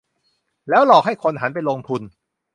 [0.69, 2.01] แล้วหลอกให้คนหันไปลงทุน